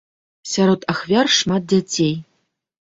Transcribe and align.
Сярод 0.53 0.87
ахвяр 0.95 1.31
шмат 1.37 1.71
дзяцей. 1.71 2.13